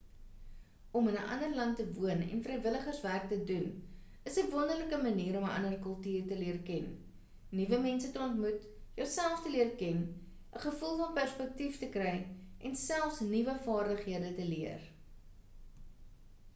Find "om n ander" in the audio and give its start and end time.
5.41-5.75